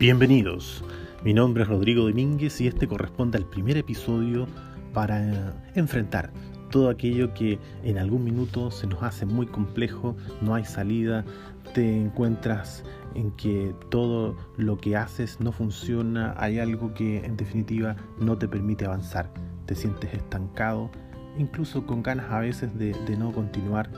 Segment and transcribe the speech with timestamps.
[0.00, 0.82] Bienvenidos.
[1.22, 4.46] Mi nombre es Rodrigo Domínguez y este corresponde al primer episodio
[4.94, 6.32] para eh, enfrentar
[6.70, 11.26] todo aquello que en algún minuto se nos hace muy complejo, no hay salida,
[11.74, 12.82] te encuentras
[13.14, 18.48] en que todo lo que haces no funciona, hay algo que en definitiva no te
[18.48, 19.30] permite avanzar,
[19.66, 20.90] te sientes estancado,
[21.36, 23.90] incluso con ganas a veces de, de no continuar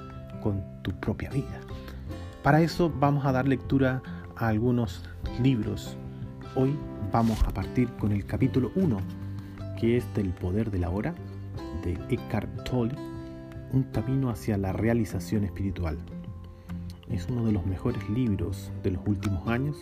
[0.43, 1.61] con tu propia vida.
[2.43, 4.03] Para eso vamos a dar lectura
[4.35, 5.05] a algunos
[5.41, 5.97] libros.
[6.55, 6.77] Hoy
[7.11, 8.99] vamos a partir con el capítulo 1,
[9.81, 11.15] que es del poder de la hora,
[11.83, 12.97] de Eckhart Tolle,
[13.73, 15.99] un camino hacia la realización espiritual.
[17.11, 19.77] Es uno de los mejores libros de los últimos años.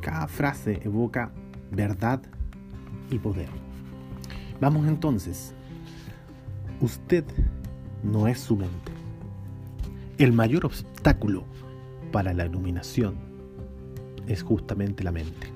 [0.00, 1.32] Cada frase evoca
[1.70, 2.22] verdad
[3.10, 3.48] y poder.
[4.60, 5.54] Vamos entonces.
[6.80, 7.24] Usted
[8.02, 8.92] no es su mente.
[10.18, 11.44] El mayor obstáculo
[12.12, 13.33] para la iluminación
[14.26, 15.48] es justamente la mente.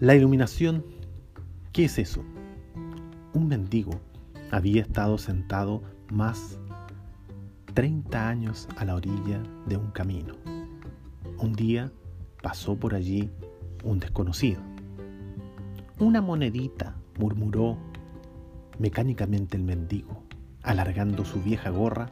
[0.00, 0.84] La iluminación,
[1.72, 2.22] ¿qué es eso?
[3.32, 3.92] Un mendigo
[4.50, 6.58] había estado sentado más
[7.74, 10.34] 30 años a la orilla de un camino.
[11.38, 11.90] Un día
[12.42, 13.30] pasó por allí
[13.82, 14.60] un desconocido.
[15.98, 17.78] Una monedita, murmuró
[18.78, 20.22] mecánicamente el mendigo,
[20.62, 22.10] alargando su vieja gorra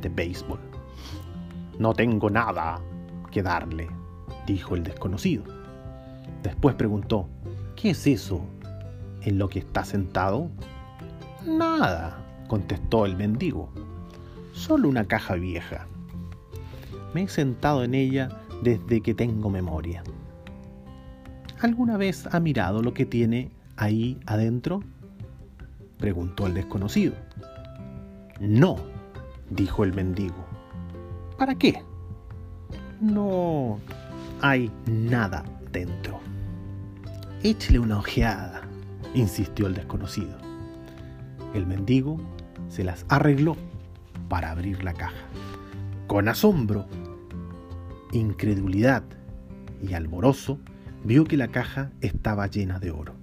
[0.00, 0.58] de béisbol.
[1.78, 2.80] No tengo nada
[3.30, 3.88] que darle,
[4.46, 5.44] dijo el desconocido.
[6.42, 7.28] Después preguntó,
[7.76, 8.40] ¿qué es eso
[9.22, 10.50] en lo que está sentado?
[11.46, 13.70] Nada, contestó el mendigo.
[14.52, 15.86] Solo una caja vieja.
[17.14, 18.28] Me he sentado en ella
[18.62, 20.02] desde que tengo memoria.
[21.60, 24.80] ¿Alguna vez ha mirado lo que tiene ahí adentro?
[25.98, 27.14] preguntó el desconocido.
[28.40, 28.76] No,
[29.50, 30.46] dijo el mendigo.
[31.36, 31.82] ¿Para qué?
[33.00, 33.78] No
[34.40, 36.20] hay nada dentro.
[37.42, 38.62] Échale una ojeada,
[39.14, 40.36] insistió el desconocido.
[41.54, 42.18] El mendigo
[42.68, 43.56] se las arregló
[44.28, 45.26] para abrir la caja.
[46.06, 46.86] Con asombro,
[48.12, 49.02] incredulidad
[49.82, 50.58] y alborozo,
[51.04, 53.14] vio que la caja estaba llena de oro.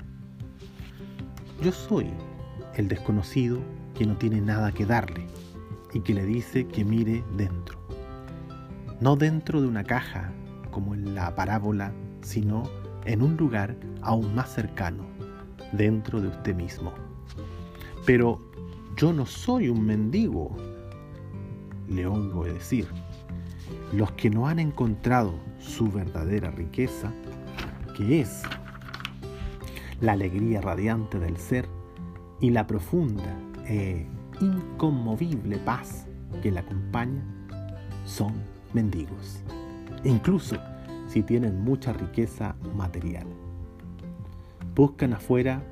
[1.61, 2.07] Yo soy
[2.75, 3.59] el desconocido
[3.97, 5.27] que no tiene nada que darle
[5.93, 7.79] y que le dice que mire dentro.
[8.99, 10.33] No dentro de una caja
[10.71, 12.63] como en la parábola, sino
[13.05, 15.05] en un lugar aún más cercano,
[15.71, 16.93] dentro de usted mismo.
[18.05, 18.39] Pero
[18.95, 20.55] yo no soy un mendigo,
[21.87, 22.87] le oigo decir.
[23.93, 27.11] Los que no han encontrado su verdadera riqueza,
[27.95, 28.43] que es
[30.01, 31.67] la alegría radiante del ser
[32.39, 34.07] y la profunda e
[34.41, 36.05] inconmovible paz
[36.41, 37.23] que la acompaña,
[38.05, 38.33] son
[38.73, 39.41] mendigos,
[40.03, 40.57] incluso
[41.07, 43.25] si tienen mucha riqueza material.
[44.75, 45.63] Buscan afuera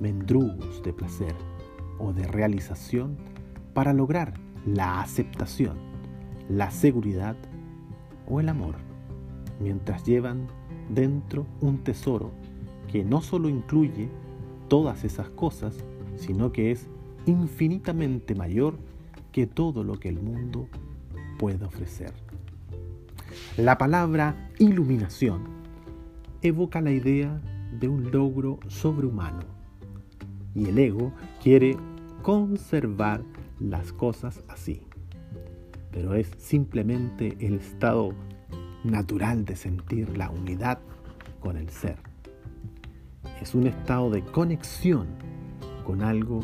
[0.00, 1.34] mendrugos de placer
[1.98, 3.16] o de realización
[3.74, 4.34] para lograr
[4.66, 5.76] la aceptación,
[6.48, 7.36] la seguridad
[8.26, 8.76] o el amor,
[9.60, 10.46] mientras llevan
[10.88, 12.32] dentro un tesoro
[12.90, 14.08] que no solo incluye
[14.68, 15.76] todas esas cosas,
[16.16, 16.88] sino que es
[17.26, 18.78] infinitamente mayor
[19.32, 20.68] que todo lo que el mundo
[21.38, 22.12] puede ofrecer.
[23.56, 25.44] La palabra iluminación
[26.42, 27.40] evoca la idea
[27.78, 29.40] de un logro sobrehumano
[30.54, 31.76] y el ego quiere
[32.22, 33.22] conservar
[33.58, 34.82] las cosas así,
[35.92, 38.14] pero es simplemente el estado
[38.84, 40.78] natural de sentir la unidad
[41.40, 41.96] con el ser.
[43.40, 45.06] Es un estado de conexión
[45.84, 46.40] con algo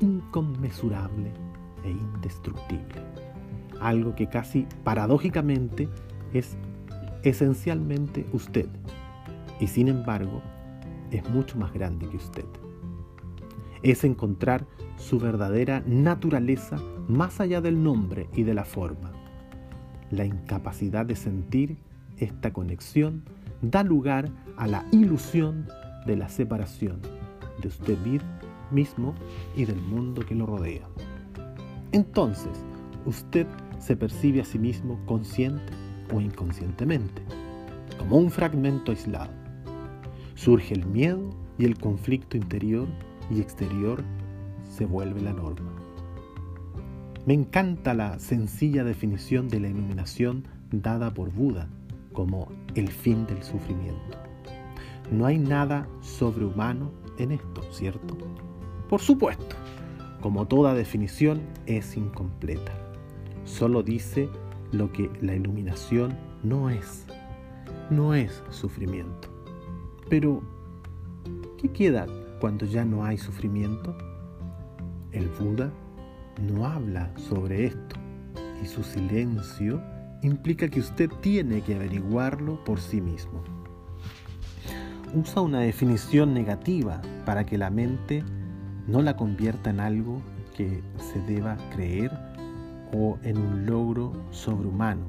[0.00, 1.32] inconmensurable
[1.84, 3.02] e indestructible.
[3.80, 5.88] Algo que casi paradójicamente
[6.32, 6.56] es
[7.22, 8.68] esencialmente usted
[9.60, 10.42] y sin embargo
[11.10, 12.44] es mucho más grande que usted.
[13.82, 14.66] Es encontrar
[14.96, 16.76] su verdadera naturaleza
[17.08, 19.12] más allá del nombre y de la forma.
[20.10, 21.78] La incapacidad de sentir
[22.18, 23.24] esta conexión
[23.62, 25.66] da lugar a la ilusión
[26.06, 27.00] de la separación
[27.62, 28.39] de usted mismo
[29.56, 30.86] y del mundo que lo rodea.
[31.92, 32.64] Entonces,
[33.04, 33.46] usted
[33.78, 35.72] se percibe a sí mismo consciente
[36.12, 37.22] o inconscientemente,
[37.98, 39.32] como un fragmento aislado.
[40.34, 42.88] Surge el miedo y el conflicto interior
[43.30, 44.02] y exterior
[44.62, 45.72] se vuelve la norma.
[47.26, 51.68] Me encanta la sencilla definición de la iluminación dada por Buda
[52.12, 54.18] como el fin del sufrimiento.
[55.10, 58.16] No hay nada sobrehumano en esto, ¿cierto?
[58.90, 59.54] Por supuesto,
[60.20, 62.72] como toda definición es incompleta.
[63.44, 64.28] Solo dice
[64.72, 67.06] lo que la iluminación no es.
[67.88, 69.28] No es sufrimiento.
[70.08, 70.42] Pero,
[71.56, 72.08] ¿qué queda
[72.40, 73.96] cuando ya no hay sufrimiento?
[75.12, 75.70] El Buda
[76.42, 77.94] no habla sobre esto
[78.60, 79.80] y su silencio
[80.24, 83.40] implica que usted tiene que averiguarlo por sí mismo.
[85.14, 88.24] Usa una definición negativa para que la mente
[88.86, 90.20] no la convierta en algo
[90.56, 92.10] que se deba creer
[92.92, 95.04] o en un logro sobrehumano,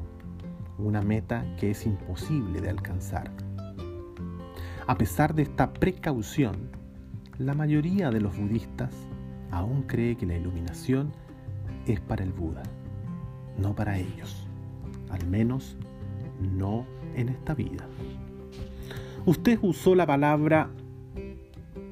[0.78, 3.32] una meta que es imposible de alcanzar.
[4.88, 6.70] A pesar de esta precaución,
[7.38, 8.94] la mayoría de los budistas
[9.52, 11.12] aún cree que la iluminación
[11.88, 12.64] es para el Buda,
[13.58, 14.48] no para ellos,
[15.10, 15.78] al menos
[16.40, 16.86] no
[17.16, 17.88] en esta vida.
[19.26, 20.70] Usted usó la palabra,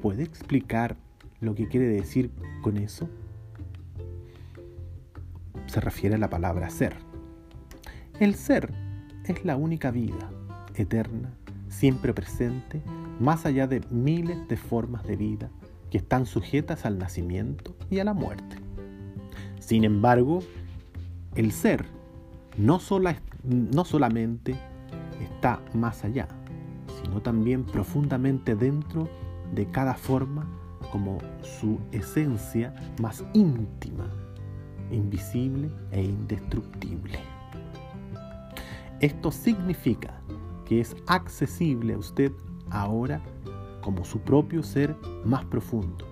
[0.02, 0.96] ¿puede explicar
[1.40, 2.30] lo que quiere decir
[2.62, 3.08] con eso?
[5.66, 6.96] Se refiere a la palabra ser.
[8.18, 8.72] El ser
[9.24, 10.30] es la única vida,
[10.74, 11.32] eterna,
[11.68, 12.82] siempre presente,
[13.18, 15.50] más allá de miles de formas de vida
[15.90, 18.56] que están sujetas al nacimiento y a la muerte.
[19.58, 20.40] Sin embargo,
[21.34, 21.86] el ser
[22.56, 22.80] no,
[23.44, 24.56] no solamente
[25.20, 26.28] está más allá,
[27.02, 29.08] sino también profundamente dentro
[29.54, 30.46] de cada forma
[30.90, 34.06] como su esencia más íntima,
[34.90, 37.18] invisible e indestructible.
[39.00, 40.20] Esto significa
[40.66, 42.32] que es accesible a usted
[42.70, 43.20] ahora
[43.80, 44.94] como su propio ser
[45.24, 46.06] más profundo,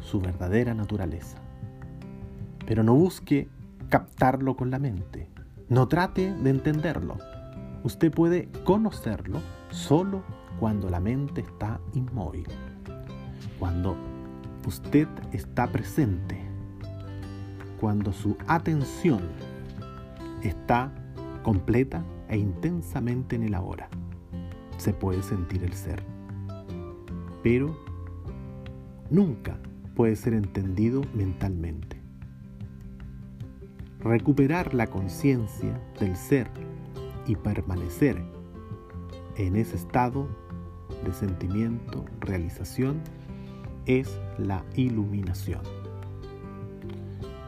[0.00, 1.38] su verdadera naturaleza.
[2.66, 3.48] Pero no busque
[3.90, 5.28] captarlo con la mente,
[5.68, 7.18] no trate de entenderlo.
[7.82, 9.40] Usted puede conocerlo
[9.70, 10.22] solo
[10.58, 12.46] cuando la mente está inmóvil,
[13.64, 13.96] cuando
[14.68, 16.38] usted está presente,
[17.80, 19.22] cuando su atención
[20.42, 20.92] está
[21.42, 23.88] completa e intensamente en el ahora.
[24.76, 26.04] Se puede sentir el ser
[27.42, 27.74] pero
[29.08, 29.58] nunca
[29.96, 31.96] puede ser entendido mentalmente.
[34.00, 36.50] Recuperar la conciencia del ser
[37.26, 38.22] y permanecer
[39.36, 40.28] en ese estado
[41.04, 43.02] de sentimiento, realización,
[43.86, 45.60] es la iluminación.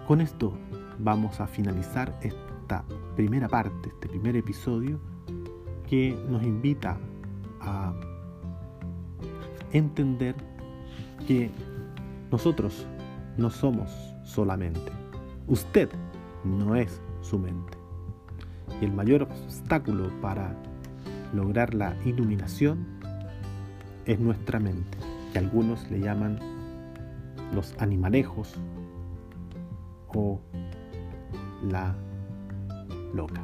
[0.07, 0.53] Con esto
[0.99, 2.85] vamos a finalizar esta
[3.15, 5.01] primera parte, este primer episodio
[5.89, 6.99] que nos invita
[7.61, 7.93] a
[9.73, 10.35] entender
[11.27, 11.51] que
[12.31, 12.87] nosotros
[13.37, 13.91] no somos
[14.25, 14.93] solamente.
[15.47, 15.89] Usted
[16.45, 17.79] no es su mente.
[18.81, 20.55] Y el mayor obstáculo para
[21.33, 22.87] lograr la iluminación
[24.05, 24.99] es nuestra mente,
[25.37, 26.39] que algunos le llaman
[27.55, 28.55] los animalejos
[30.15, 30.41] o
[31.71, 31.95] la
[33.13, 33.43] loca.